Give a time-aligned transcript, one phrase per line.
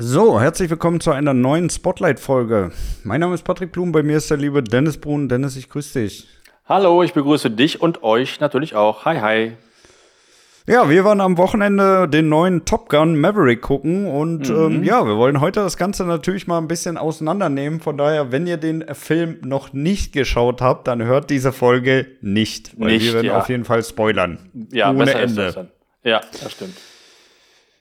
[0.00, 2.70] So, herzlich willkommen zu einer neuen Spotlight-Folge.
[3.02, 5.28] Mein Name ist Patrick Blum, bei mir ist der liebe Dennis Brun.
[5.28, 6.28] Dennis, ich grüße dich.
[6.66, 9.04] Hallo, ich begrüße dich und euch natürlich auch.
[9.04, 9.52] Hi, hi.
[10.68, 14.56] Ja, wir waren am Wochenende den neuen Top Gun Maverick gucken und Mhm.
[14.76, 17.80] ähm, ja, wir wollen heute das Ganze natürlich mal ein bisschen auseinandernehmen.
[17.80, 22.78] Von daher, wenn ihr den Film noch nicht geschaut habt, dann hört diese Folge nicht,
[22.78, 23.38] weil Nicht, wir werden ja.
[23.38, 24.38] auf jeden Fall spoilern.
[24.70, 25.70] Ja, Ohne Ende.
[26.04, 26.76] Ja, das stimmt.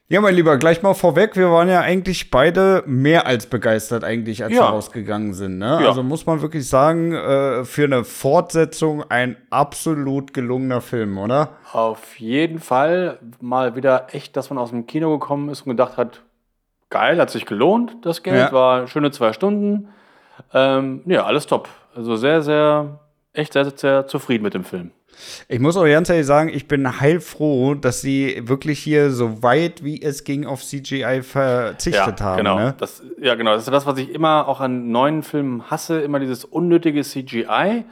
[0.09, 4.41] Ja, mein Lieber, gleich mal vorweg, wir waren ja eigentlich beide mehr als begeistert eigentlich,
[4.41, 4.61] als Ja.
[4.61, 5.57] wir rausgegangen sind.
[5.57, 5.79] Ne?
[5.81, 5.89] Ja.
[5.89, 11.49] Also muss man wirklich sagen, äh, für eine Fortsetzung ein absolut gelungener Film, oder?
[11.73, 15.97] Auf jeden Fall mal wieder echt, dass man aus dem Kino gekommen ist und gedacht
[15.97, 16.21] hat,
[16.89, 18.51] geil, hat sich gelohnt, das Geld, Ja.
[18.53, 19.89] war schöne zwei Stunden.
[20.53, 21.67] Ähm, ja, alles top.
[21.93, 22.99] Also sehr, sehr,
[23.33, 24.91] echt sehr, sehr zufrieden mit dem Film.
[25.47, 29.83] Ich muss auch ganz ehrlich sagen, ich bin heilfroh, dass sie wirklich hier so weit
[29.83, 32.37] wie es ging auf CGI verzichtet haben.
[32.37, 32.57] genau.
[32.57, 32.75] Ne?
[32.77, 33.53] Das, ja, genau.
[33.53, 37.85] Das ist das, was ich immer auch an neuen Filmen hasse, immer dieses unnötige CGI.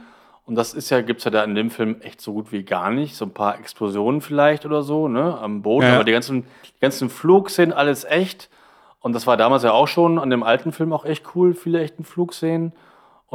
[0.46, 2.90] Und das ist ja, gibt's ja da in dem Film echt so gut wie gar
[2.90, 3.16] nicht.
[3.16, 5.86] So ein paar Explosionen vielleicht oder so, ne, am Boden.
[5.86, 5.94] Ja.
[5.96, 8.48] Aber die ganzen, die ganzen Flugszenen, alles echt.
[9.00, 11.80] Und das war damals ja auch schon an dem alten Film auch echt cool, viele
[11.80, 12.72] echten Flugszenen.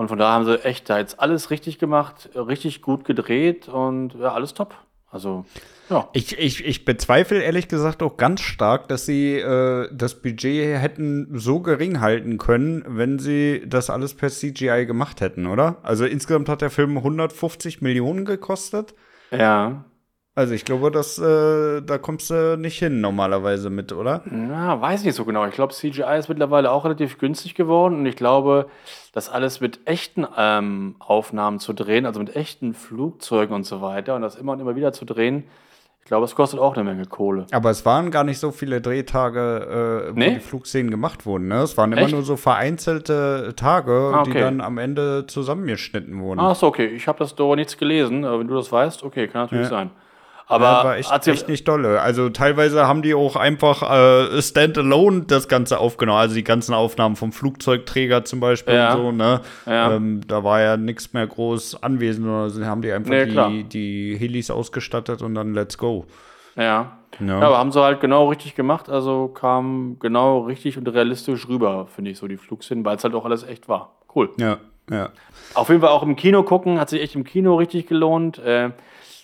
[0.01, 4.15] Und von daher haben sie echt da jetzt alles richtig gemacht, richtig gut gedreht und
[4.15, 4.73] ja, alles top.
[5.11, 5.45] Also,
[5.91, 6.09] ja.
[6.13, 11.27] Ich, ich, ich bezweifle ehrlich gesagt auch ganz stark, dass sie äh, das Budget hätten
[11.37, 15.77] so gering halten können, wenn sie das alles per CGI gemacht hätten, oder?
[15.83, 18.95] Also insgesamt hat der Film 150 Millionen gekostet.
[19.29, 19.85] Ja.
[20.33, 24.23] Also ich glaube, dass, äh, da kommst du nicht hin normalerweise mit, oder?
[24.31, 25.45] Ja, weiß nicht so genau.
[25.45, 28.67] Ich glaube, CGI ist mittlerweile auch relativ günstig geworden und ich glaube,
[29.11, 34.15] das alles mit echten ähm, Aufnahmen zu drehen, also mit echten Flugzeugen und so weiter
[34.15, 35.43] und das immer und immer wieder zu drehen,
[35.99, 37.45] ich glaube, es kostet auch eine Menge Kohle.
[37.51, 40.35] Aber es waren gar nicht so viele Drehtage, äh, wo Nee?
[40.35, 41.49] die Flugszenen gemacht wurden.
[41.49, 41.55] Ne?
[41.61, 42.13] Es waren immer Echt?
[42.13, 44.39] nur so vereinzelte Tage, Ah, die okay.
[44.39, 46.39] dann am Ende zusammengeschnitten wurden.
[46.39, 46.87] Ach so, okay.
[46.87, 49.69] Ich habe das da nichts gelesen, aber wenn du das weißt, okay, kann natürlich Ja.
[49.69, 49.91] sein.
[50.51, 52.01] Ja, Aber war echt, echt nicht dolle.
[52.01, 56.19] Also teilweise haben die auch einfach äh, standalone das Ganze aufgenommen.
[56.19, 58.93] Also die ganzen Aufnahmen vom Flugzeugträger zum Beispiel Ja.
[58.93, 59.41] und so, ne?
[59.65, 59.93] Ja.
[59.93, 63.63] Ähm, da war ja nichts mehr groß anwesend, oder sie haben die einfach Nee, die,
[63.63, 66.05] die Helis ausgestattet und dann let's go.
[66.55, 66.97] Ja.
[67.19, 67.25] Ja.
[67.25, 67.35] ja.
[67.39, 72.11] aber haben sie halt genau richtig gemacht, also kam genau richtig und realistisch rüber, finde
[72.11, 73.95] ich, so die Flugszenen, weil es halt auch alles echt war.
[74.13, 74.31] Cool.
[74.37, 74.57] Ja,
[74.89, 75.09] ja.
[75.53, 78.39] Auf jeden Fall auch im Kino gucken, hat sich echt im Kino richtig gelohnt.
[78.39, 78.71] Äh,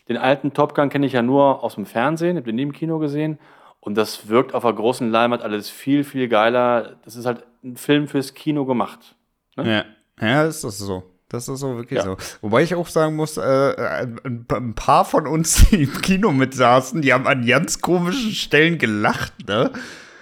[0.07, 2.73] den alten Top Gun kenne ich ja nur aus dem Fernsehen, habe den nie im
[2.73, 3.40] Kino gesehen.
[3.79, 6.95] Und das wirkt auf der großen Leinwand alles viel, viel geiler.
[7.06, 9.16] Das ist halt ein Film fürs Kino gemacht.
[9.56, 9.85] Ja,
[10.19, 11.03] ja, ist das so.
[11.29, 12.03] Das ist so wirklich Ja.
[12.03, 12.18] so.
[12.41, 17.01] Wobei ich auch sagen muss, äh, ein, ein paar von uns, die im Kino mitsaßen,
[17.01, 19.72] die haben an ganz komischen Stellen gelacht, ne?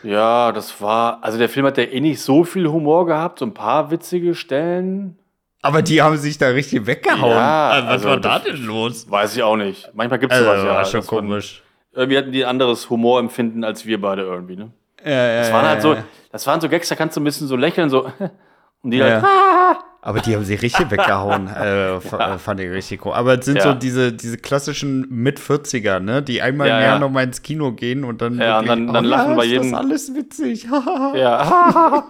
[0.03, 3.45] Ja, das war, also der Film hat ja eh nicht so viel Humor gehabt, so
[3.45, 5.17] ein paar witzige Stellen.
[5.65, 7.31] Aber die haben sich da richtig weggehauen.
[7.31, 9.09] Ja, Also, was also war da das- denn los?
[9.09, 9.89] Weiß ich auch nicht.
[9.93, 10.69] Manchmal gibt es Also, sowas ja.
[10.75, 11.61] war schon man- komisch.
[11.93, 14.71] Irgendwie hatten die ein anderes Humorempfinden als wir beide irgendwie, ne?
[15.03, 15.95] Ja, ja, Das waren halt so,
[16.31, 18.05] das waren so Gags, da kannst du ein bisschen so lächeln, so.
[18.81, 19.05] Und die Ja.
[19.05, 21.47] halt, ah, Aber die haben sie richtig weggehauen.
[21.55, 23.13] äh, äh, fand ich richtig cool.
[23.13, 23.63] Aber es sind Ja.
[23.63, 26.21] so diese, diese klassischen Mit-40er, ne?
[26.21, 26.99] Die einmal Ja, im Jahr ja.
[26.99, 28.37] nochmal ins Kino gehen und dann.
[28.39, 30.67] Ja, und dann- dann lachen ja, bei ist jedem- Das alles witzig.
[31.15, 32.03] Ja.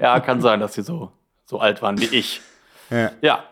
[0.00, 1.10] ja, kann sein, dass sie so,
[1.46, 2.40] so alt waren wie ich.
[2.90, 3.12] ja.
[3.20, 3.44] Ja.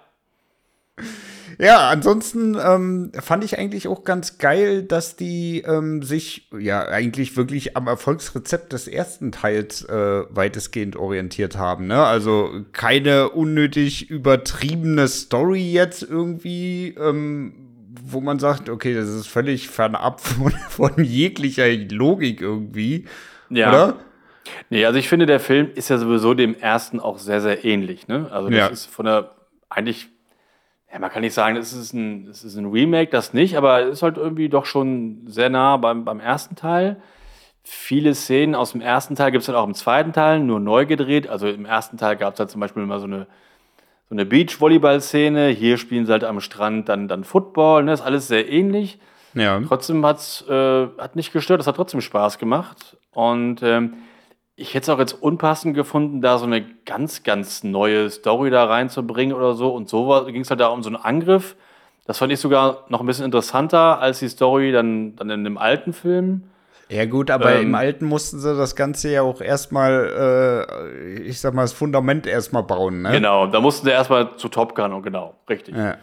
[1.58, 7.36] Ja, ansonsten ähm, fand ich eigentlich auch ganz geil, dass die ähm, sich ja eigentlich
[7.36, 11.86] wirklich am Erfolgsrezept des ersten Teils äh, weitestgehend orientiert haben.
[11.86, 12.02] Ne?
[12.02, 17.54] Also keine unnötig übertriebene Story jetzt irgendwie, ähm,
[18.02, 23.06] wo man sagt, okay, das ist völlig fernab von, von jeglicher Logik irgendwie.
[23.50, 23.68] Ja.
[23.68, 23.96] Oder?
[24.70, 28.08] Nee, also ich finde, der Film ist ja sowieso dem ersten auch sehr, sehr ähnlich.
[28.08, 28.28] Ne?
[28.30, 28.66] Also das Ja.
[28.68, 29.30] ist von der,
[29.68, 30.08] eigentlich,
[30.92, 33.82] ja, man kann nicht sagen, es ist ein, es ist ein Remake, das nicht, aber
[33.82, 37.00] es ist halt irgendwie doch schon sehr nah beim, beim ersten Teil.
[37.64, 40.84] Viele Szenen aus dem ersten Teil gibt es dann auch im zweiten Teil, nur neu
[40.86, 41.28] gedreht.
[41.28, 43.26] Also im ersten Teil gab es halt zum Beispiel mal so eine,
[44.08, 45.48] so eine Beach-Volleyball-Szene.
[45.48, 47.84] Hier spielen sie halt am Strand dann, dann Football.
[47.84, 47.92] Ne?
[47.92, 48.98] ist alles sehr ähnlich.
[49.34, 49.60] Ja.
[49.66, 52.96] Trotzdem hat's, äh, hat nicht gestört, es hat trotzdem Spaß gemacht.
[53.12, 53.94] Und ähm,
[54.62, 58.64] ich hätte es auch jetzt unpassend gefunden, da so eine ganz, ganz neue Story da
[58.64, 59.74] reinzubringen oder so.
[59.74, 61.56] Und so ging es halt da um so einen Angriff.
[62.06, 65.58] Das fand ich sogar noch ein bisschen interessanter als die Story dann, dann in dem
[65.58, 66.44] alten Film.
[66.88, 71.40] Ja gut, aber Ähm, im Alten mussten sie das Ganze ja auch erstmal, äh, ich
[71.40, 73.12] sag mal, das Fundament erstmal bauen, ne?
[73.12, 75.76] Genau, da mussten sie erstmal zu Top Gun und genau, richtig.
[75.76, 75.96] Ja.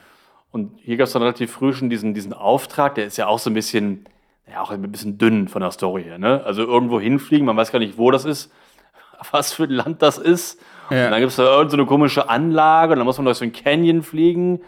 [0.52, 3.40] Und hier gab es dann relativ früh schon diesen, diesen Auftrag, der ist ja auch
[3.40, 4.06] so ein bisschen,
[4.52, 6.18] ja auch ein bisschen dünn von der Story her.
[6.18, 6.42] Ne?
[6.46, 8.52] Also irgendwo hinfliegen, man weiß gar nicht, wo das ist,
[9.32, 10.60] was für ein Land das ist.
[10.90, 11.06] Ja.
[11.06, 13.44] Und dann gibt es da irgendeine so komische Anlage und dann muss man durch so
[13.44, 14.62] einen Canyon fliegen.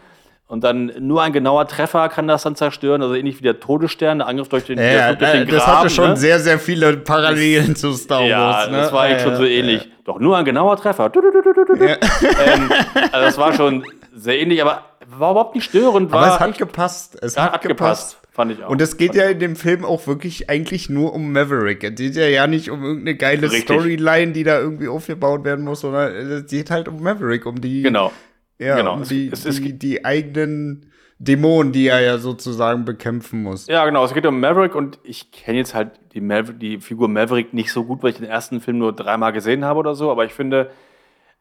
[0.52, 4.18] Und dann nur ein genauer Treffer kann das dann zerstören, also ähnlich wie der Todesstern,
[4.18, 5.50] der Angriff durch den, ja, durch den Graben.
[5.50, 6.18] Das hatte schon ne?
[6.18, 8.28] sehr, sehr viele Parallelen zu Star Wars.
[8.28, 8.78] Ja, ne?
[8.80, 9.90] das war eigentlich schon so ähnlich.
[10.04, 11.10] Doch nur ein genauer Treffer.
[11.16, 11.88] Ja.
[11.88, 12.70] ähm,
[13.14, 16.14] also das war schon sehr ähnlich, aber war überhaupt nicht störend.
[16.14, 17.18] aber es hat gepasst.
[17.22, 18.21] Es hat, hat gepasst.
[18.42, 18.70] Fand ich auch.
[18.70, 21.84] Und es geht ja in dem Film auch wirklich eigentlich nur um Maverick.
[21.84, 23.64] Es geht ja ja nicht um irgendeine geile Richtig.
[23.66, 27.84] Storyline, die da irgendwie aufgebaut werden muss, sondern es geht halt um Maverick, um die.
[27.84, 28.12] Genau.
[28.58, 28.96] Ja, genau.
[28.96, 33.68] um die, es, es, die, die eigenen Dämonen, die er ja sozusagen bekämpfen muss.
[33.68, 34.04] Ja, genau.
[34.04, 37.72] Es geht um Maverick und ich kenne jetzt halt die, Maver die Figur Maverick nicht
[37.72, 40.34] so gut, weil ich den ersten Film nur dreimal gesehen habe oder so, aber ich
[40.34, 40.72] finde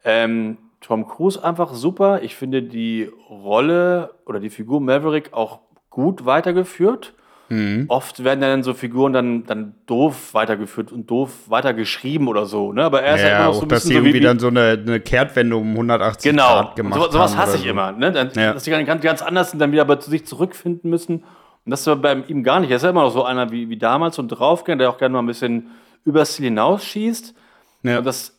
[0.04, 2.20] ähm, Tom Cruise einfach super.
[2.22, 7.14] Ich finde die Rolle oder die Figur Maverick auch gut weitergeführt.
[7.50, 7.86] Mhm.
[7.88, 12.72] Oft werden dann so Figuren dann, dann doof weitergeführt und doof weitergeschrieben oder so.
[12.72, 12.84] Ne?
[12.84, 14.38] Aber er ist ja, halt immer noch so ein dass sie irgendwie so wie, dann
[14.38, 16.46] so eine, eine Kehrtwende um 180 genau.
[16.46, 17.06] Grad gemacht haben.
[17.06, 17.70] So, sowas hasse ich so.
[17.70, 17.90] immer.
[17.90, 18.12] Ne?
[18.12, 18.52] Dann, ja.
[18.52, 21.24] Dass die ganz, ganz anders sind, dann wieder zu sich zurückfinden müssen.
[21.64, 22.70] Und das ist bei ihm gar nicht.
[22.70, 25.14] Er ist ja immer noch so einer wie, wie damals und draufgehen, der auch gerne
[25.14, 25.72] mal ein bisschen
[26.04, 27.34] übers Ziel hinausschießt.
[27.82, 27.98] Ja.
[27.98, 28.38] Und das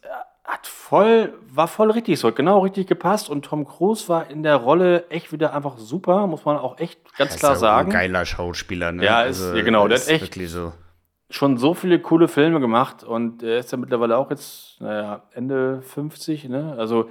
[0.52, 4.58] hat voll, war voll richtig so, genau richtig gepasst und Tom Cruise war in der
[4.58, 7.88] Rolle echt wieder einfach super, muss man auch echt ganz klar sagen.
[7.88, 9.06] Ein geiler Schauspieler, ne?
[9.06, 10.74] Ja, ist, also, ja genau, der hat echt so.
[11.30, 15.82] schon so viele coole Filme gemacht und er ist ja mittlerweile auch jetzt, naja, Ende
[15.84, 16.76] 50, ne?
[16.78, 17.10] Also,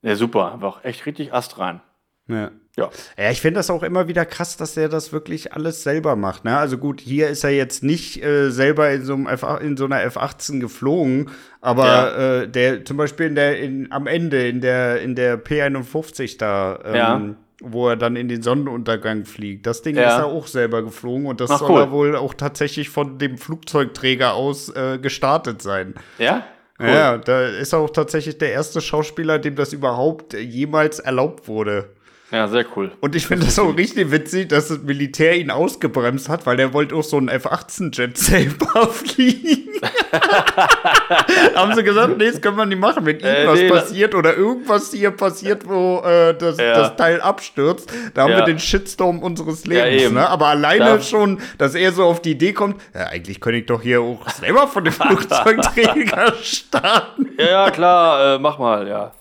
[0.00, 1.82] ja, super, einfach echt richtig astrein.
[2.28, 2.50] Ja.
[2.80, 2.90] Ja.
[3.18, 6.44] ja, ich finde das auch immer wieder krass, dass er das wirklich alles selber macht.
[6.44, 6.56] Ne?
[6.56, 9.84] Also gut, hier ist er jetzt nicht äh, selber in so, einem F in so
[9.84, 11.30] einer F-18 geflogen,
[11.60, 12.40] aber ja.
[12.42, 16.78] äh, der zum Beispiel in der, in, am Ende in der, in der P51 da,
[16.84, 17.34] ähm, ja.
[17.60, 21.40] wo er dann in den Sonnenuntergang fliegt, das Ding ist er auch selber geflogen und
[21.40, 21.80] das Ach, soll cool.
[21.80, 25.94] er wohl auch tatsächlich von dem Flugzeugträger aus äh, gestartet sein.
[26.18, 26.44] Ja?
[26.80, 26.88] Cool.
[26.88, 31.90] Ja, da ist er auch tatsächlich der erste Schauspieler, dem das überhaupt jemals erlaubt wurde.
[32.30, 32.92] Ja, sehr cool.
[33.00, 36.72] Und ich finde das auch richtig witzig, dass das Militär ihn ausgebremst hat, weil der
[36.72, 39.68] wollte auch so einen F-18-Jet selber fliegen.
[41.56, 44.36] Haben sie gesagt, nee, das können wir nicht machen, wenn äh, irgendwas nee, passiert oder
[44.36, 46.74] irgendwas hier passiert, wo äh, das, ja.
[46.74, 48.38] das, Teil abstürzt, da haben ja.
[48.38, 50.02] wir den Shitstorm unseres Lebens.
[50.02, 50.28] Ja, ne?
[50.28, 51.00] Aber alleine da.
[51.00, 54.28] schon, dass er so auf die Idee kommt, ja, eigentlich könnte ich doch hier auch
[54.28, 57.28] selber von dem Flugzeugträger starten.
[57.38, 59.12] Ja, klar, äh, mach mal, ja.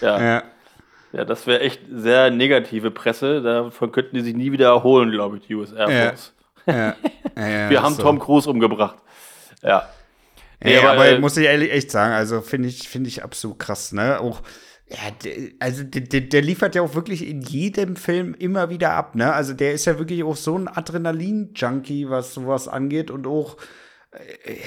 [0.00, 0.42] ja.
[1.16, 3.40] Ja, das wäre echt sehr negative Presse.
[3.40, 6.34] Davon könnten die sich nie wieder erholen, glaube ich, die US Air Force.
[6.66, 6.74] Ja.
[6.74, 6.96] Ja.
[7.70, 8.02] Wir haben so.
[8.02, 8.98] Tom Cruise umgebracht.
[9.62, 9.88] Ja.
[10.62, 13.58] Nee, aber, aber äh, muss ich ehrlich echt sagen, also finde ich, finde ich absolut
[13.58, 14.20] krass, ne?
[14.20, 14.42] Auch,
[14.90, 14.98] ja,
[15.58, 19.32] also der, der, liefert ja auch wirklich in jedem Film immer wieder ab, ne?
[19.32, 23.56] Also der ist ja wirklich auch so ein Adrenalin-Junkie, was sowas angeht und auch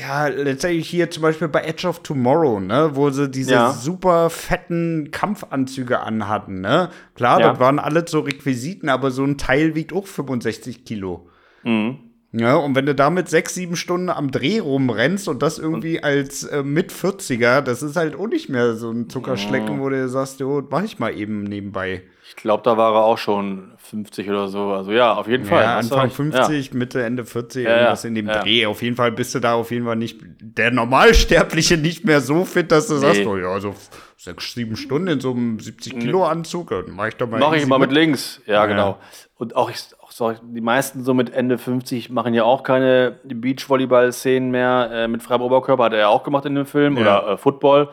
[0.02, 3.72] ja, letztendlich hier zum Beispiel bei Edge of Tomorrow, ne, wo sie diese ja.
[3.72, 6.90] super fetten Kampfanzüge anhatten, ne?
[7.16, 7.50] Klar, ja.
[7.50, 11.30] das waren alle so Requisiten, aber so ein Teil wiegt auch 65 Kilo.
[11.64, 12.09] Mhm.
[12.32, 16.44] Ja, und wenn du damit sechs, sieben Stunden am Dreh rumrennst und das irgendwie als
[16.44, 19.82] äh, mit 40er, das ist halt auch nicht mehr so ein Zuckerschlecken, mhm.
[19.82, 22.04] wo du sagst, jo, mach ich mal eben nebenbei.
[22.28, 24.60] Ich glaube, da war er auch schon 50 oder so.
[24.70, 25.64] Also ja, auf jeden Fall.
[25.64, 26.78] Ja, Anfang 50, ja.
[26.78, 28.68] Mitte, Ende 40, ja, irgendwas in dem Dreh.
[28.68, 32.46] Auf jeden Fall bist du da auf jeden Fall nicht, der Normalsterbliche nicht mehr so
[32.46, 33.00] fit, dass du nee.
[33.00, 33.74] sagst, oh ja, so
[34.18, 37.40] sechs, sieben Stunden in so einem 70 Kilo Anzug, dann mach ich doch mal.
[37.40, 38.40] Mach ich mal mit, mit links.
[38.46, 39.00] Ja, genau.
[39.36, 39.80] Und auch, ich,
[40.20, 44.90] so, die meisten so mit Ende 50 machen ja auch keine Beachvolleyball-Szenen mehr.
[44.92, 46.98] Äh, mit freiem Oberkörper hat er ja auch gemacht in dem Film.
[46.98, 47.90] Oder äh, Football.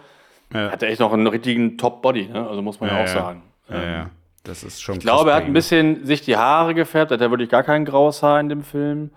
[0.53, 2.49] Hat er echt noch einen richtigen Top-Body, ne?
[2.49, 3.43] also muss man ja, auch sagen.
[3.69, 4.01] Ja, ja.
[4.03, 4.11] Ähm,
[4.43, 7.31] das ist schon Ich glaube, er hat ein bisschen sich die Haare gefärbt, hat er
[7.31, 9.11] wirklich gar kein graues Haar in dem Film.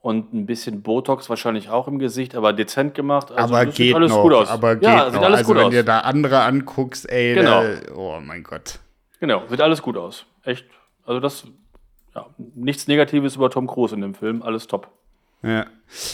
[0.00, 3.32] Und ein bisschen Botox wahrscheinlich auch im Gesicht, aber dezent gemacht.
[3.32, 4.50] Also aber geht alles noch, gut aus.
[4.50, 5.70] Aber geht ja, sieht alles also gut wenn aus.
[5.70, 7.62] dir da andere anguckst, ey, genau.
[7.62, 8.80] Da, oh mein Gott.
[9.20, 10.26] Genau, sieht alles gut aus.
[10.42, 10.66] Echt.
[11.06, 11.46] Also das,
[12.14, 14.90] ja, nichts Negatives über Tom Cruise in dem Film, alles top.
[15.44, 15.66] Ja.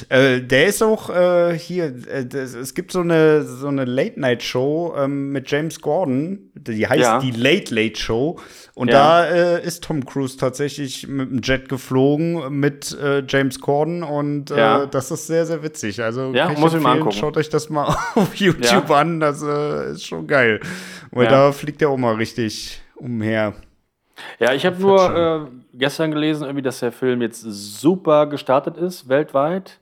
[0.09, 4.95] Äh, der ist auch äh, hier, äh, das, es gibt so eine, so eine Late-Night-Show
[4.99, 7.21] ähm, mit James Gordon, die heißt ja.
[7.21, 8.41] die Late Late Show.
[8.75, 8.95] Und ja.
[8.95, 14.51] da äh, ist Tom Cruise tatsächlich mit dem Jet geflogen mit äh, James Gordon und
[14.51, 14.87] äh, ja.
[14.87, 16.03] das ist sehr, sehr witzig.
[16.03, 17.13] Also ja, muss ich mal angucken.
[17.13, 20.61] Schaut euch das mal auf YouTube an, das ist schon geil.
[21.13, 23.55] Weil da fliegt er auch mal richtig umher.
[24.39, 25.41] Ja, ich habe nur äh,
[25.75, 29.79] gestern gelesen, irgendwie, dass der Film jetzt super gestartet ist, weltweit.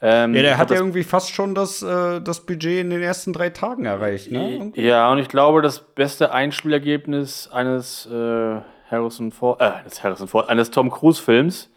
[0.00, 3.32] Ähm, ja, der hat ja irgendwie fast schon das, äh, das Budget in den ersten
[3.32, 4.72] drei Tagen erreicht, ne?
[4.74, 10.48] Ja, und ich glaube, das beste Einspielergebnis eines äh, Harrison Ford, äh, eines Harrison Ford,
[10.48, 11.68] eines Tom Cruise-Films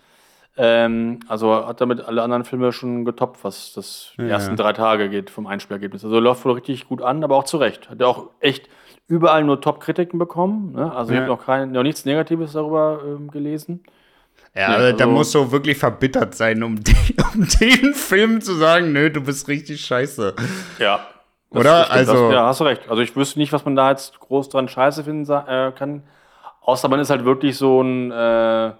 [0.58, 4.30] Ähm, also hat damit alle anderen Filme schon getoppt, was das die Ja.
[4.30, 6.06] ersten drei Tage geht vom Einspielergebnis.
[6.06, 7.90] Also läuft wohl richtig gut an, aber auch zu Recht.
[7.90, 8.70] Hat ja auch echt
[9.08, 10.74] überall nur Top-Kritiken bekommen.
[10.74, 10.92] Ne?
[10.94, 11.24] Also ich Ja.
[11.24, 13.84] habe noch, kein, noch nichts Negatives darüber ähm, gelesen.
[14.56, 16.96] Ja, Nee, also, da also- musst du wirklich verbittert sein, um, den,
[17.34, 20.34] um den Film zu sagen, nö, du bist richtig scheiße.
[20.80, 21.00] Ja.
[21.52, 21.64] Oder?
[21.64, 22.82] Das, stimmt, Also- das, ja, hast du recht.
[22.90, 26.04] Also ich wüsste nicht, was man da jetzt groß dran scheiße finden äh, kann.
[26.62, 28.72] Außer man ist halt wirklich so ein äh,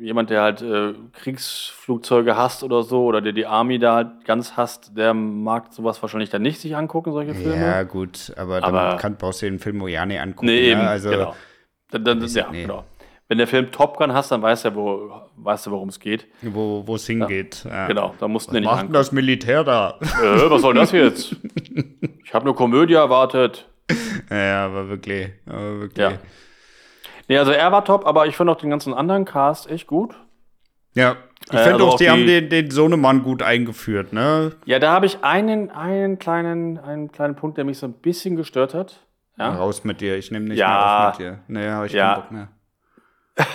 [0.00, 4.56] jemand, der halt äh, Kriegsflugzeuge hasst oder so, oder der die Army da halt ganz
[4.56, 7.56] hasst, der mag sowas wahrscheinlich dann nicht sich angucken, solche Filme.
[7.64, 10.46] Ja, gut, aber dann Aber- kann, brauchst du den Film ja nicht angucken.
[10.46, 10.66] Nee, ne?
[10.68, 10.80] eben.
[10.80, 11.36] Also, genau.
[11.90, 12.62] Dann, dann, ja, nee.
[12.62, 12.84] genau.
[13.28, 16.26] Wenn der Film Top Gun hast, dann weißt du, wo, weißt du worum es geht.
[16.42, 17.64] wo es hingeht.
[17.64, 17.86] Ja.
[17.86, 19.98] Genau, da mussten wir nicht Macht denn das Militär da?
[20.00, 21.36] Äh, was soll das jetzt?
[22.24, 23.66] Ich habe eine Komödie erwartet.
[24.30, 25.30] ja, aber wirklich.
[25.46, 26.10] Aber wirklich.
[26.10, 26.18] Ja.
[27.30, 30.16] Nee, also er war top, aber ich fand auch den ganzen anderen Cast echt gut.
[30.94, 31.14] Ja,
[31.46, 34.56] ich Äh, finde also auch, die, die- haben den, den Sohnemann gut eingeführt, ne?
[34.64, 38.34] Ja, da habe ich einen, einen, kleinen, einen kleinen Punkt, der mich so ein bisschen
[38.34, 38.98] gestört hat.
[39.38, 40.68] Ja, Raus mit dir, ich nehme nicht Ja.
[40.68, 41.38] mehr auf mit dir.
[41.46, 42.14] Nee, hab ich Ja.
[42.14, 42.48] keinen Bock mehr.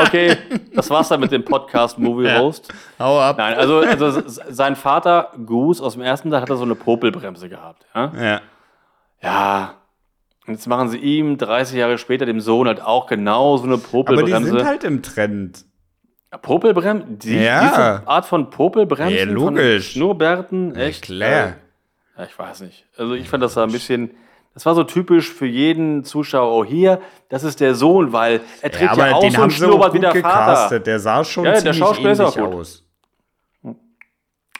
[0.00, 0.36] okay,
[0.74, 2.38] das war's dann mit dem Podcast Movie Ja.
[2.38, 2.72] Roast.
[2.98, 3.36] Hau ab.
[3.38, 7.48] Nein, also, also sein Vater Goose aus dem ersten Teil hat er so eine Popelbremse
[7.48, 7.84] gehabt.
[7.92, 8.40] Ja, Ja.
[9.20, 9.74] ja.
[10.46, 13.74] Und jetzt machen sie ihm 30 Jahre später, dem Sohn, halt auch genau so eine
[13.74, 14.50] Aber die Popelbremse.
[14.50, 15.64] sind halt im Trend.
[16.40, 17.06] Popelbremse?
[17.08, 17.68] Die, Ja.
[17.68, 19.16] Diese Art von Popelbremsen?
[19.16, 19.92] Ja, logisch.
[19.92, 20.74] Schnurrbärten?
[20.74, 21.02] Echt?
[21.02, 21.28] klar.
[21.30, 21.52] Äh,
[22.18, 22.86] Ja, ich weiß nicht.
[22.96, 24.10] Also ich fand das da ein bisschen,
[24.54, 28.70] das war so typisch für jeden Zuschauer, oh hier, das ist der Sohn, weil er
[28.70, 30.22] trägt ja, aber auch den so einen Schnurrbart wie der Vater.
[30.52, 30.86] gecastet.
[30.86, 32.60] Der sah schon Ja, der ziemlich Schauspieler ist auch ähnlich gut.
[32.60, 32.84] aus.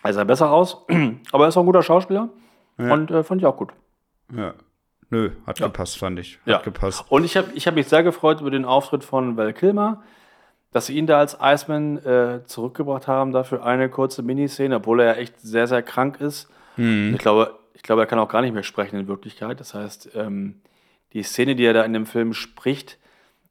[0.05, 0.85] Er sah besser aus,
[1.33, 2.29] aber er ist auch ein guter Schauspieler
[2.79, 3.71] und äh, fand ich auch gut.
[4.35, 4.55] Ja.
[5.12, 6.37] Nö, hat gepasst, fand ich.
[6.38, 6.59] Hat Ja.
[6.62, 7.04] gepasst.
[7.11, 10.02] Und ich habe ich hab mich sehr gefreut über den Auftritt von Val Kilmer,
[10.73, 15.07] dass sie ihn da als Iceman äh, zurückgebracht haben, dafür eine kurze Miniszene, obwohl er
[15.09, 16.49] ja echt sehr, sehr krank ist.
[16.78, 17.12] Mhm.
[17.14, 19.61] Ich glaube, ich glaube, er kann auch gar nicht mehr sprechen in Wirklichkeit.
[19.61, 20.62] Das heißt, ähm,
[21.12, 22.97] die Szene, die er da in dem Film spricht,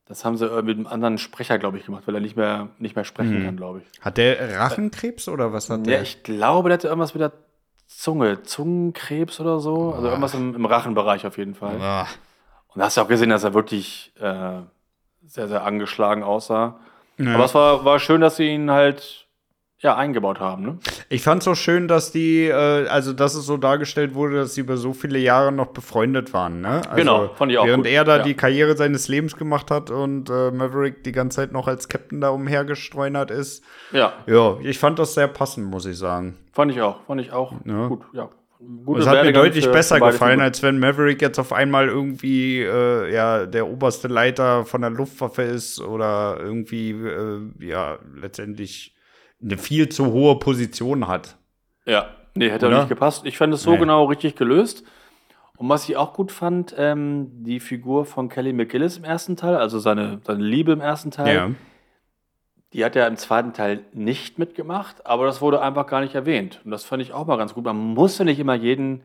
[0.08, 2.70] das haben sie äh, mit einem anderen Sprecher, glaube ich, gemacht, weil er nicht mehr,
[2.80, 4.02] nicht mehr sprechen kann, glaube ich.
[4.02, 5.98] Hat der Rachenkrebs oder was hat der?
[5.98, 7.32] Ja, ich glaube, der hatte irgendwas mit der
[7.98, 9.94] Zunge, Zungenkrebs oder so.
[9.94, 11.80] Also irgendwas im, im Rachenbereich auf jeden Fall.
[11.82, 12.08] Ah.
[12.70, 14.62] Und da hast du auch gesehen, dass er wirklich äh,
[15.26, 16.80] sehr, sehr angeschlagen aussah.
[17.18, 17.36] Ja.
[17.36, 19.28] Aber es war, war schön, dass sie ihn halt
[19.82, 20.64] ja, eingebaut haben.
[20.64, 20.78] Ne?
[21.10, 24.54] Ich fand es so schön, dass die, äh, also dass es so dargestellt wurde, dass
[24.54, 26.62] sie über so viele Jahre noch befreundet waren.
[26.62, 26.82] Ne?
[26.86, 28.24] Also, Genau, fand ich auch Während gut, er da ja.
[28.24, 32.22] die Karriere seines Lebens gemacht hat und äh, Maverick die ganze Zeit noch als Captain
[32.22, 33.64] da umhergestreunert ist.
[33.92, 36.38] Ja, Ja, ich fand das sehr passend, muss ich sagen.
[36.54, 37.04] fand ich auch.
[37.08, 37.88] Fand ich auch Ja.
[37.88, 38.02] gut.
[38.14, 38.30] Ja.
[38.86, 41.88] Gute Es hat mir deutlich für- besser für gefallen, als wenn Maverick jetzt auf einmal
[41.88, 48.94] irgendwie äh, ja der oberste Leiter von der Luftwaffe ist oder irgendwie äh, ja letztendlich
[49.44, 51.38] eine viel zu hohe Position hat.
[51.86, 52.78] Ja, nee, hätte Oder?
[52.78, 53.26] auch nicht gepasst.
[53.26, 53.78] Ich fand es so Nee.
[53.80, 54.84] genau richtig gelöst.
[55.58, 59.56] Und was ich auch gut fand, ähm, die Figur von Kelly McGillis im ersten Teil,
[59.56, 61.52] also seine, seine Liebe im ersten Teil, Ja.
[62.74, 66.62] die hat ja im zweiten Teil nicht mitgemacht, aber das wurde einfach gar nicht erwähnt.
[66.66, 67.64] Und das fand ich auch mal ganz gut.
[67.66, 69.04] Man muss ja nicht immer jeden,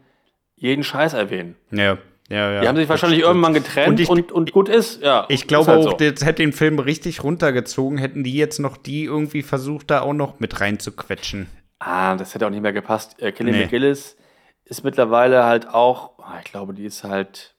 [0.54, 1.56] jeden Scheiß erwähnen.
[1.72, 1.98] Ja,
[2.28, 2.60] ja, ja.
[2.60, 5.02] Die haben sich wahrscheinlich irgendwann getrennt Und und, ich- und, gut ist.
[5.02, 5.96] Ja, Ich glaube halt auch, so.
[6.10, 10.12] das hätte den Film richtig runtergezogen, hätten die jetzt noch die irgendwie versucht, da auch
[10.14, 11.48] noch mit reinzuquetschen.
[11.78, 13.20] Ah, das hätte auch nicht mehr gepasst.
[13.22, 13.60] Äh, Kelly Nee.
[13.64, 14.16] McGillis
[14.64, 17.54] ist mittlerweile halt auch, ah, ich glaube, die ist halt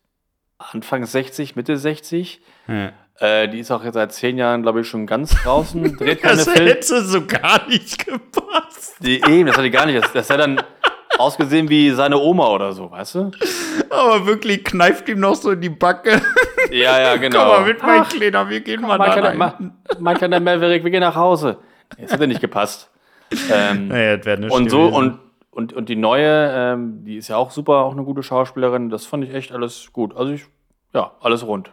[0.57, 2.41] Anfang 60, Mitte 60.
[2.67, 2.91] Ja.
[3.19, 6.37] Äh, die ist auch jetzt seit zehn Jahren, glaube ich, schon ganz draußen, dreht keine
[6.37, 8.95] Das hätte so gar nicht gepasst.
[9.01, 10.03] Die, eben, das hat die gar nicht.
[10.03, 10.61] Das, das hat dann
[11.17, 13.31] ausgesehen wie seine Oma oder so, weißt du?
[13.89, 16.21] Aber wirklich kneift ihm noch so in die Backe.
[16.71, 17.39] Ja, ja, genau.
[17.39, 19.37] Komm mal mit, mein Ach, Kleiner, wir gehen mal rein.
[19.37, 19.57] Ma-
[19.99, 21.57] mein kleiner Maverick, wir gehen nach Hause.
[21.99, 22.89] Das hat ja nicht gepasst.
[23.51, 24.95] Ähm, Naja, das wäre nicht und so, gewesen.
[24.95, 25.19] und,
[25.51, 28.89] und, und die neue, ähm, die ist ja auch super, auch eine gute Schauspielerin.
[28.89, 30.15] Das fand ich echt alles gut.
[30.15, 30.45] Also ich,
[30.93, 31.71] ja, alles rund.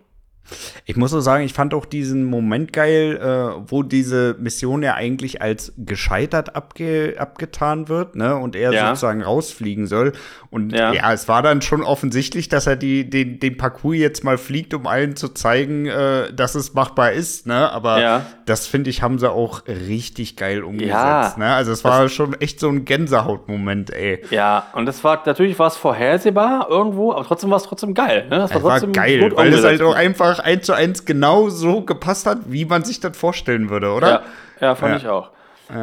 [0.84, 4.94] Ich muss so sagen, ich fand auch diesen Moment geil, äh, wo diese Mission ja
[4.94, 8.36] eigentlich als gescheitert abge abgetan wird, ne?
[8.36, 8.88] Und er Ja.
[8.88, 10.12] sozusagen rausfliegen soll.
[10.50, 10.92] Und ja.
[10.92, 11.12] Ja.
[11.12, 14.86] es war dann schon offensichtlich, dass er die, den, den Parcours jetzt mal fliegt, um
[14.86, 17.70] allen zu zeigen, äh, dass es machbar ist, ne?
[17.72, 18.26] Aber Ja.
[18.46, 21.38] das finde ich, haben sie auch richtig geil umgesetzt.
[21.38, 21.52] Ne?
[21.54, 24.22] Also es war schon echt so ein Gänsehautmoment, ey.
[24.30, 28.26] Ja, und das war natürlich was vorhersehbar irgendwo, aber trotzdem war es trotzdem geil.
[28.30, 28.38] Ne?
[28.38, 31.48] Das Es war trotzdem geil, gut weil es halt auch einfach eins zu eins genau
[31.48, 34.08] so gepasst hat, wie man sich das vorstellen würde, oder?
[34.08, 34.22] Ja,
[34.60, 34.96] ja fand Ja.
[34.98, 35.30] ich auch.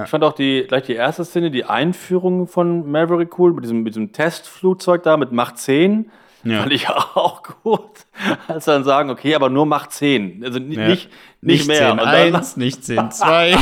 [0.03, 3.81] Ich fand auch die, gleich die erste Szene, die Einführung von Maverick cool, mit diesem,
[3.81, 6.11] mit diesem Testflugzeug da mit Macht 10.
[6.43, 6.59] Ja.
[6.59, 8.05] Fand ich auch gut.
[8.47, 10.43] Als dann sagen, okay, aber nur mach 10.
[10.43, 10.87] Also nicht, ja.
[10.87, 11.09] nicht,
[11.41, 11.89] nicht, mehr.
[11.89, 13.49] 10, und dann, 1, nicht 10, 2.
[13.49, 13.57] ja.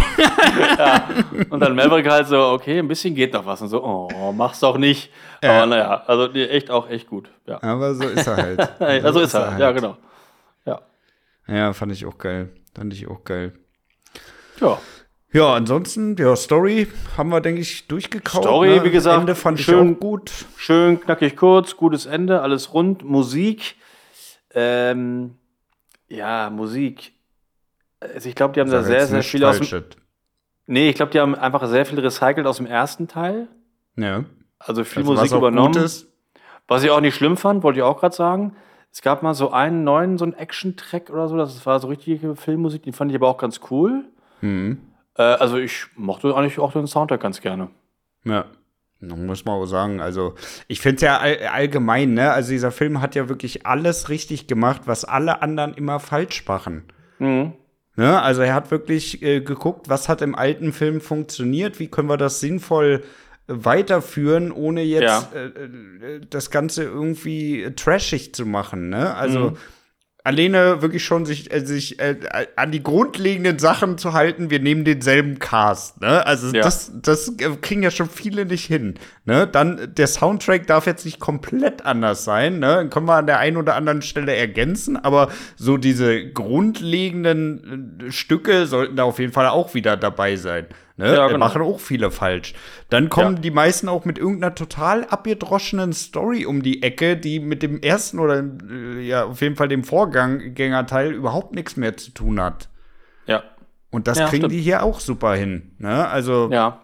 [1.50, 3.62] Und dann Maverick halt so, okay, ein bisschen geht noch was.
[3.62, 5.12] Und so, oh, mach's doch nicht.
[5.44, 5.58] Ja.
[5.58, 7.30] Aber naja, also echt auch echt gut.
[7.46, 7.62] Ja.
[7.62, 8.70] Aber so ist er halt.
[8.80, 9.60] ja, so, ist er, halt.
[9.60, 9.98] ja, genau.
[11.50, 11.74] Ja.
[11.74, 12.50] Fand ich auch geil.
[12.76, 13.54] Fand ich auch geil.
[14.62, 14.80] Ja.
[15.32, 18.44] Ja, ansonsten, ja, Story haben wir, denke ich, durchgekaut.
[18.44, 18.84] Story, ne?
[18.84, 20.32] wie gesagt, Ende fand schön, ich auch gut.
[20.58, 23.04] Schön, knackig kurz, gutes Ende, alles rund.
[23.04, 23.76] Musik,
[24.56, 25.36] ähm,
[26.08, 27.14] ja, Musik.
[28.00, 29.84] Also ich glaube, die haben da sehr, sehr viel aus dem.
[30.66, 33.48] Nee, ich glaube, die haben einfach sehr viel recycelt aus dem ersten Teil.
[33.98, 34.24] Ja.
[34.58, 35.90] Also viel also Musik übernommen.
[36.68, 38.56] Was ich auch nicht schlimm fand, wollte ich auch gerade sagen.
[38.92, 41.38] Es gab mal so einen neuen, so einen Action-Track oder so.
[41.38, 44.06] Das war so richtige Filmmusik, die fand ich aber auch ganz cool.
[44.42, 44.80] Mhm.
[45.16, 47.70] Äh, also ich mochte eigentlich auch den Soundtrack ganz gerne.
[48.24, 48.46] Ja.
[49.02, 50.36] Muss man auch sagen, also
[50.68, 52.34] ich finde es ja all, allgemein, ne?
[52.34, 56.84] Also dieser Film hat ja wirklich alles richtig gemacht, was alle anderen immer falsch machen.
[57.18, 57.54] Mhm.
[57.96, 58.22] Ne?
[58.22, 62.18] Also er hat wirklich äh, geguckt, was hat im alten Film funktioniert, wie können wir
[62.18, 63.04] das sinnvoll
[63.50, 65.30] weiterführen, ohne jetzt ja.
[65.34, 68.90] äh, äh das Ganze irgendwie trashig zu machen.
[68.90, 69.14] Ne?
[69.16, 69.58] Also mhm
[70.24, 72.16] alleine wirklich schon sich, äh, sich äh,
[72.56, 76.26] an die grundlegenden Sachen zu halten, wir nehmen denselben Cast, ne?
[76.26, 76.62] Also ja.
[76.62, 78.96] das, das kriegen ja schon viele nicht hin.
[79.26, 79.48] Ne?
[79.48, 82.88] Dann der Soundtrack darf jetzt nicht komplett anders sein, ne?
[82.90, 88.66] Können wir an der einen oder anderen Stelle ergänzen, aber so diese grundlegenden äh, Stücke
[88.68, 90.68] sollten da auf jeden Fall auch wieder dabei sein.
[91.00, 91.16] Ne?
[91.16, 91.40] Ja, genau.
[91.40, 92.54] Machen auch viele falsch.
[92.90, 93.42] Dann kommen ja.
[93.42, 98.20] die meisten auch mit irgendeiner total abgedroschenen Story um die Ecke, die mit dem ersten
[98.20, 102.68] oder äh, ja, auf jeden Fall dem Vorgängerteil überhaupt nichts mehr zu tun hat.
[103.28, 103.44] Ja.
[103.90, 104.52] Und das ja, kriegen stimmt.
[104.52, 105.72] die hier auch super hin.
[105.78, 106.06] Ne?
[106.06, 106.82] Also ja.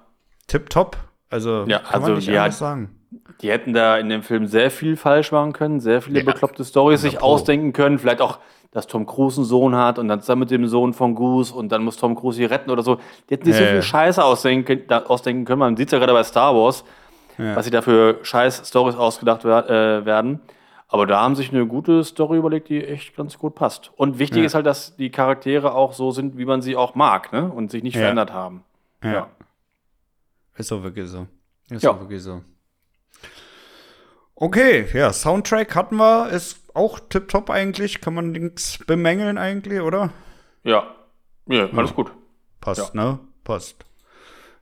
[0.47, 0.95] tipptopp.
[1.29, 2.94] Also ja, kann also, man nicht ja, anders sagen.
[3.41, 7.01] Die hätten da in dem Film sehr viel falsch machen können, sehr viele bekloppte Stories
[7.01, 8.39] sich ausdenken können, vielleicht auch
[8.75, 11.71] dass Tom Cruise einen Sohn hat und dann zusammen mit dem Sohn von Goose und
[11.71, 12.97] dann muss Tom Cruise sie retten oder so.
[13.29, 15.59] Die hätten sich ja, so viel Scheiße ausdenken, ausdenken können.
[15.59, 16.83] Man sieht es ja gerade bei Star Wars,
[17.37, 17.55] ja.
[17.55, 20.41] was sie da für scheiß Stories ausgedacht äh, werden.
[20.89, 23.91] Aber da haben sich eine gute Story überlegt, die echt ganz gut passt.
[23.95, 24.45] Und wichtig ja.
[24.45, 27.49] ist halt, dass die Charaktere auch so sind, wie man sie auch mag, ne?
[27.49, 28.63] Und sich nicht verändert haben.
[29.01, 29.27] Ja.
[30.57, 31.27] Ist auch wirklich so.
[31.69, 32.41] Ist auch wirklich so.
[34.37, 40.09] Okay, ja, Soundtrack hatten wir, ist auch tipptopp eigentlich, kann man nichts bemängeln eigentlich, oder?
[40.63, 40.93] Ja,
[41.47, 41.95] ja, alles ja.
[41.95, 42.11] gut.
[42.59, 43.01] Passt, ja.
[43.01, 43.19] ne?
[43.45, 43.85] Passt.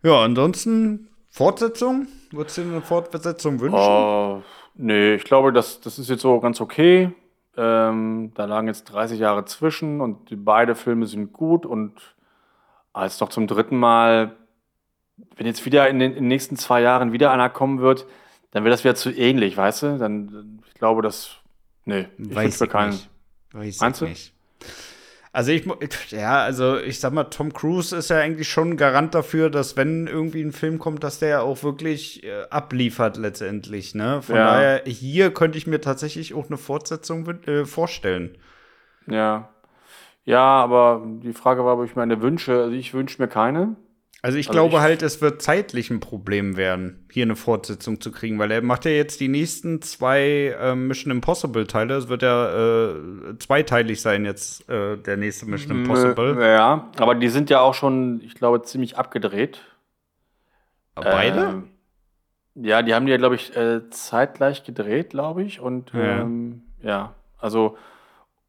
[0.04, 2.08] Ja, ansonsten Fortsetzung?
[2.30, 3.80] Würdest du dir eine Fortsetzung wünschen?
[3.80, 4.44] Uh,
[4.76, 7.12] nee, ich glaube, das, das ist jetzt so ganz okay.
[7.58, 12.16] Ähm, da lagen jetzt 30 Jahre zwischen und die, beide Filme sind gut und
[12.94, 14.36] als doch zum dritten Mal,
[15.36, 18.06] wenn jetzt wieder in den, in den nächsten zwei Jahren wieder einer kommen wird,
[18.54, 19.98] dann wird das wieder zu ähnlich, weißt du?
[19.98, 21.38] Dann, ich glaube, das,
[21.86, 22.92] nee, ich Weiß ich keinen.
[22.92, 23.10] Nicht.
[23.52, 24.34] Weiß Meinst ich nicht.
[25.32, 25.66] Also ich,
[26.12, 29.76] ja, also ich sag mal, Tom Cruise ist ja eigentlich schon ein Garant dafür, dass
[29.76, 34.22] wenn irgendwie ein Film kommt, dass der ja auch wirklich äh, abliefert letztendlich, ne?
[34.22, 34.46] Von ja.
[34.46, 38.38] daher, hier könnte ich mir tatsächlich auch eine Fortsetzung äh, vorstellen.
[39.08, 39.50] Ja.
[40.26, 43.76] Ja, aber die Frage war, ob ich meine Wünsche, also ich wünsche mir keine.
[44.26, 48.00] Also ich also glaube ich halt, es wird zeitlich ein Problem werden, hier eine Fortsetzung
[48.00, 51.96] zu kriegen, weil er macht ja jetzt die nächsten zwei äh, Mission Impossible Teile.
[51.96, 56.42] Es wird ja äh, zweiteilig sein jetzt äh, der nächste Mission Impossible.
[56.42, 59.60] Ja, aber die sind ja auch schon, ich glaube, ziemlich abgedreht.
[60.96, 61.42] Beide?
[61.42, 61.70] Ähm,
[62.56, 65.60] ja, die haben die ja, glaube ich, äh, zeitgleich gedreht, glaube ich.
[65.60, 66.22] Und ja.
[66.22, 67.78] Ähm, ja, also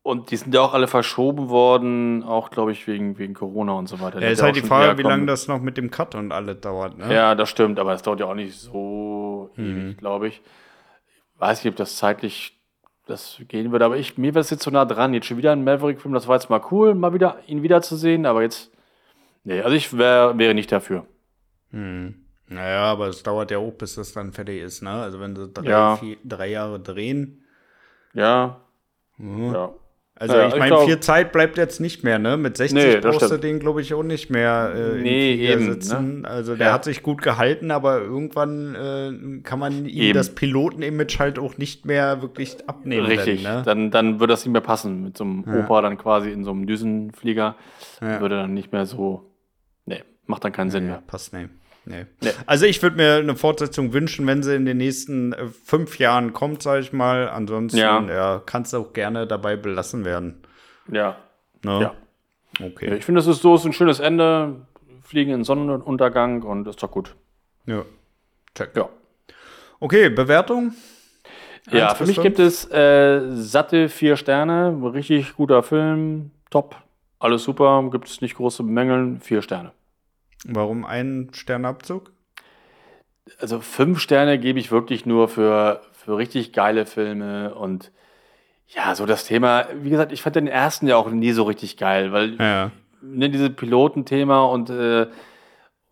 [0.04, 3.88] und die sind ja auch alle verschoben worden, auch glaube ich wegen, wegen Corona und
[3.88, 4.20] so weiter.
[4.20, 6.98] Ja, ist halt die Frage, wie lange das noch mit dem Cut und alles dauert.
[6.98, 7.12] Ne?
[7.12, 9.64] Ja, das stimmt, aber es dauert ja auch nicht so mhm.
[9.64, 10.42] ewig, glaube ich.
[11.38, 12.60] Weiß nicht, ob das zeitlich
[13.06, 15.14] das gehen würde, aber ich, mir wäre es jetzt so nah dran.
[15.14, 18.42] Jetzt schon wieder ein Maverick-Film, das war jetzt mal cool, mal wieder ihn wiederzusehen, aber
[18.42, 18.70] jetzt,
[19.42, 21.06] nee, also ich wär, wäre nicht dafür.
[21.70, 22.26] Mhm.
[22.48, 24.90] Naja, aber es dauert ja auch, bis das dann fertig ist, ne?
[24.90, 25.96] Also wenn sie drei, ja.
[25.96, 27.42] vier, drei Jahre drehen.
[28.12, 28.60] Ja.
[29.16, 29.54] Mhm.
[29.54, 29.72] Ja.
[30.16, 32.36] Also ja, ich meine, viel Zeit bleibt jetzt nicht mehr, ne?
[32.36, 36.20] Mit 60 nee, brauchst du den, glaube ich, auch nicht mehr äh, nee, eben, sitzen.
[36.20, 36.28] Ne?
[36.28, 36.72] Also der ja.
[36.72, 40.14] hat sich gut gehalten, aber irgendwann äh, kann man ihm eben.
[40.14, 43.06] das Piloten-Image halt auch nicht mehr wirklich abnehmen.
[43.06, 43.62] Richtig, denn, ne?
[43.64, 45.02] dann, dann würde das nicht mehr passen.
[45.02, 45.64] Mit so einem ja.
[45.64, 47.56] Opa dann quasi in so einem Düsenflieger
[48.00, 49.32] würde dann nicht mehr so.
[49.84, 51.02] Nee, macht dann keinen Sinn mehr.
[51.08, 51.48] Passt, nee.
[51.86, 52.06] Nee.
[52.22, 52.30] nee.
[52.46, 56.32] Also ich würde mir eine Fortsetzung wünschen, wenn sie in den nächsten äh, fünf Jahren
[56.32, 57.28] kommt, sage ich mal.
[57.28, 58.02] Ansonsten ja.
[58.02, 60.42] ja kannst du auch gerne dabei belassen werden.
[60.90, 61.16] Ja.
[61.62, 61.80] Ne?
[61.80, 61.94] Ja.
[62.66, 62.88] Okay.
[62.88, 64.66] Ja, ich finde, das ist so ist ein schönes Ende.
[65.02, 67.14] Fliegen in Sonnenuntergang und ist doch gut.
[67.66, 67.84] Ja.
[68.54, 68.70] Check.
[68.74, 68.88] Ja.
[69.80, 70.72] Okay, Bewertung?
[71.70, 74.78] Ja, für mich gibt es äh, satte vier Sterne.
[74.92, 76.30] Richtig guter Film.
[76.50, 76.76] Top.
[77.18, 77.86] Alles super.
[77.90, 79.20] Gibt es nicht große Bemängeln.
[79.20, 79.72] Vier Sterne.
[80.46, 82.12] Warum ein Sternabzug?
[83.38, 87.90] Also fünf Sterne gebe ich wirklich nur für, für richtig geile Filme und
[88.68, 91.76] ja, so das Thema, wie gesagt, ich fand den ersten ja auch nie so richtig
[91.76, 92.70] geil, weil Ja.
[93.00, 95.06] ne, dieses Pilotenthema und, äh,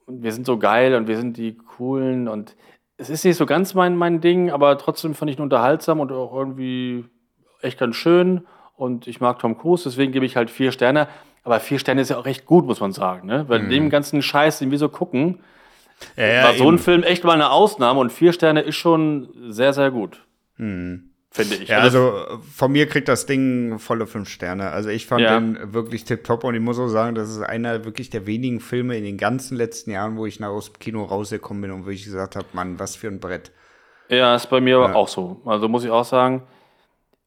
[0.06, 2.56] wir sind so geil und wir sind die coolen und
[2.96, 6.12] es ist nicht so ganz mein, mein Ding, aber trotzdem fand ich ihn unterhaltsam und
[6.12, 7.04] auch irgendwie
[7.60, 11.08] echt ganz schön und ich mag Tom Cruise, deswegen gebe ich halt vier Sterne.
[11.44, 13.48] Aber vier Sterne ist ja auch recht gut, muss man sagen, ne?
[13.48, 15.40] Weil dem ganzen Scheiß, den wir so gucken,
[16.16, 16.78] Ja, ja, war so ein eben.
[16.78, 20.24] Film echt mal eine Ausnahme und vier Sterne ist schon sehr, sehr gut.
[21.34, 21.68] Finde ich.
[21.70, 24.70] Ja, also äh, von mir kriegt das Ding volle fünf Sterne.
[24.70, 25.40] Also ich fand Ja.
[25.40, 28.98] den wirklich tipptopp und ich muss auch sagen, das ist einer wirklich der wenigen Filme
[28.98, 31.90] in den ganzen letzten Jahren, wo ich nach aus dem Kino rausgekommen bin und wo
[31.90, 33.50] ich gesagt habe, Mann, was für ein Brett.
[34.10, 35.40] Ja, ist bei mir auch so.
[35.46, 36.42] Also muss ich auch sagen,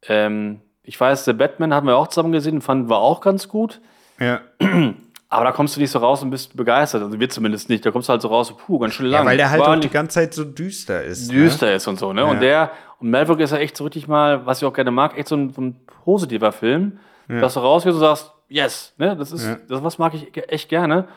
[0.08, 3.82] ähm, ich weiß, The Batman hatten wir auch zusammen gesehen, fanden wir auch ganz gut.
[4.20, 4.42] Ja.
[5.30, 7.02] Aber da kommst du nicht so raus und bist begeistert.
[7.04, 7.86] Also wir zumindest nicht.
[7.86, 9.24] Da kommst du halt so raus, puh, ganz schön lang.
[9.24, 11.32] ja, weil der halt auch die ganze Zeit so düster ist.
[11.32, 12.22] düster ist und so, ne?
[12.22, 12.28] Ja.
[12.28, 15.18] Und der, und Maverick ist ja echt so richtig mal, was ich auch gerne mag,
[15.18, 19.16] echt so ein, so ein positiver Film, dass du rausgehst und sagst, yes, ne?
[19.18, 19.58] Das ist, Ja.
[19.68, 21.08] das was mag ich echt gerne.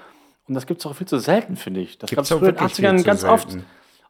[0.49, 1.99] Und das gibt es auch viel zu selten, finde ich.
[1.99, 3.59] Das gab's auch früher in den wirklich viel 80ern zu ganz oft.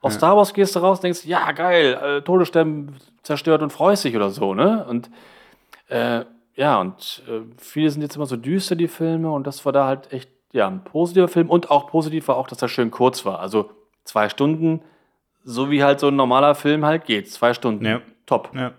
[0.01, 4.05] Aus Star Wars gehst du raus und denkst, ja, geil, äh, Todesstern zerstört und freust
[4.05, 4.87] dich oder so, ne?
[4.89, 5.11] Und
[5.89, 6.21] äh,
[6.59, 9.87] ja, und äh, viele sind jetzt immer so düster, die Filme, und das war da
[9.87, 11.49] halt echt, ja, ein positiver Film.
[11.49, 13.39] Und auch positiv war auch, dass er schön kurz war.
[13.39, 13.71] Also
[14.05, 14.81] zwei Stunden,
[15.45, 17.31] so wie halt so ein normaler Film halt geht.
[17.31, 17.85] Zwei Stunden.
[17.85, 18.01] Ja.
[18.27, 18.51] Top.
[18.55, 18.73] Ja.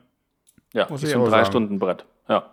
[0.74, 1.24] Ja, Muss ist ein.
[1.24, 2.06] Drei-Stunden-Brett.
[2.28, 2.50] Ja.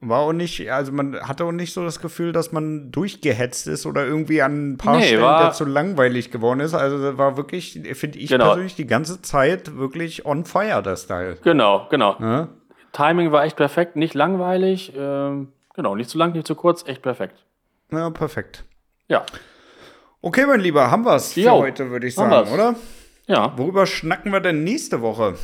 [0.00, 3.84] War auch nicht, also man hatte auch nicht so das Gefühl, dass man durchgehetzt ist
[3.84, 6.72] oder irgendwie an ein paar Nee, Stellen zu langweilig geworden ist.
[6.72, 8.44] Also das war wirklich, finde ich Genau.
[8.46, 11.36] persönlich, die ganze Zeit wirklich on fire, das Teil.
[11.42, 12.14] Genau, genau.
[12.20, 12.48] Ja?
[12.92, 14.92] Timing war echt perfekt, nicht langweilig.
[14.96, 17.44] Ähm, genau, nicht zu lang, nicht zu kurz, echt perfekt.
[17.92, 18.64] ja, perfekt.
[19.08, 19.24] Ja.
[20.20, 22.50] Okay, mein Lieber, haben wir's für Jo, heute, würde ich sagen, wir's.
[22.52, 22.74] oder?
[23.26, 23.56] Ja.
[23.56, 25.36] Worüber schnacken wir denn nächste Woche?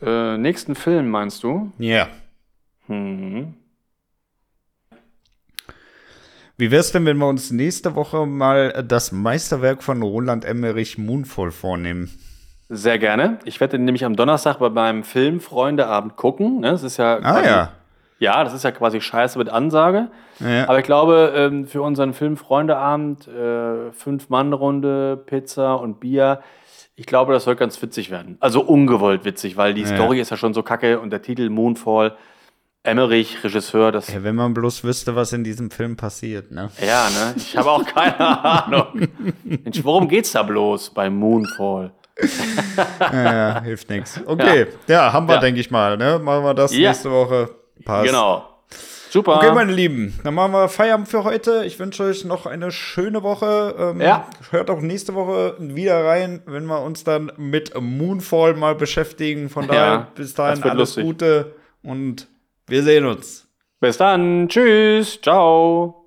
[0.00, 1.72] Äh, nächsten Film meinst du?
[1.78, 2.08] Ja.
[2.86, 3.54] Mhm.
[6.58, 11.50] Wie wär's denn, wenn wir uns nächste Woche mal das Meisterwerk von Roland Emmerich Moonfall
[11.50, 12.10] vornehmen?
[12.68, 13.38] Sehr gerne.
[13.44, 16.60] Ich werde den nämlich am Donnerstag bei meinem Filmfreundeabend gucken.
[16.60, 16.72] Ne?
[16.72, 17.72] Das ist ja Ah quasi, ja.
[18.18, 20.08] Ja, das ist ja quasi Scheiße mit Ansage.
[20.40, 20.64] Ja.
[20.68, 26.40] Aber ich glaube, ähm, für unseren Filmfreundeabend, äh, Fünf-Mann-Runde, Pizza und Bier,
[26.96, 28.38] ich glaube, das soll ganz witzig werden.
[28.40, 29.88] Also ungewollt witzig, weil die Ja.
[29.88, 32.16] Story ist ja schon so kacke und der Titel Moonfall,
[32.82, 34.12] Emmerich, Regisseur, das.
[34.12, 36.70] Ja, wenn man bloß wüsste, was in diesem Film passiert, ne?
[36.80, 37.34] Ja, ne?
[37.36, 39.08] Ich habe auch keine Ahnung.
[39.44, 41.90] Mensch, worum geht's da bloß bei Moonfall?
[43.00, 44.20] Ja, ja, hilft nichts.
[44.24, 45.40] Okay, ja, haben wir, Ja.
[45.40, 46.18] denke ich mal, ne?
[46.18, 46.88] Machen wir das Ja.
[46.90, 47.50] nächste Woche.
[47.84, 48.06] Passt.
[48.06, 48.48] Genau.
[49.10, 49.36] Super.
[49.36, 51.64] Okay, meine Lieben, dann machen wir Feierabend für heute.
[51.64, 53.74] Ich wünsche euch noch eine schöne Woche.
[53.78, 54.26] Ähm, Ja.
[54.50, 59.48] Hört auch nächste Woche wieder rein, wenn wir uns dann mit Moonfall mal beschäftigen.
[59.48, 61.04] Von daher, Ja, bis dahin alles lustig.
[61.04, 62.26] Gute und
[62.66, 63.46] wir sehen uns.
[63.80, 64.48] Bis dann.
[64.48, 65.20] Tschüss.
[65.22, 66.05] Ciao.